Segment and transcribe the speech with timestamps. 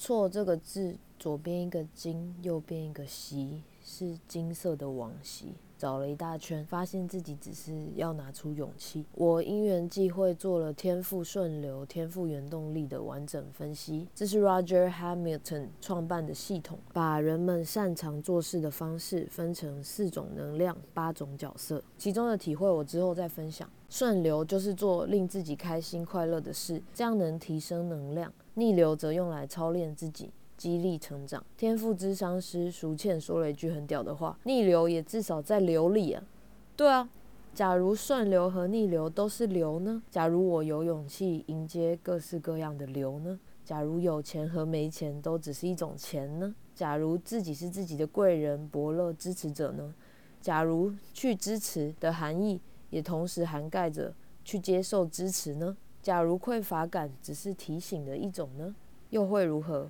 [0.00, 5.52] 错这个字，左边一个金，右边一个锡，是金色的往昔。
[5.76, 9.04] 找了一大圈，发现自己只是要拿出勇气。
[9.14, 14.08] 我因缘际会做了天赋顺流、天赋原动力的完整分析。
[14.14, 21.82] 这是 Roger Hamilton 创办的系统，把人们擅长做事的方式分成四种能量、八种角色。
[21.98, 23.68] 其中的体会我之后再分享。
[23.90, 30.30] 顺流就是做令自己开心快乐的事，这样能提升能量；逆流则用来操练自己。
[30.60, 31.42] 激励成长。
[31.56, 36.22] 天赋之商师淑倩说了一句很屌的话：“逆流也至少在流里啊。”
[36.76, 37.08] 对啊，
[37.54, 40.02] 假如顺流和逆流都是流呢？
[40.10, 43.40] 假如我有勇气迎接各式各样的流呢？
[43.64, 46.54] 假如有钱和没钱都只是一种钱呢？
[46.74, 49.94] 假如自己是自己的贵人、伯乐、支持者呢？
[50.42, 54.12] 假如去支持的含义也同时涵盖着
[54.44, 55.74] 去接受支持呢？
[56.02, 58.74] 假如匮乏感只是提醒的一种呢？
[59.08, 59.88] 又会如何？